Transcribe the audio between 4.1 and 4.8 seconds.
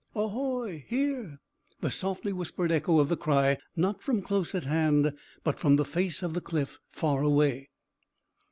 close at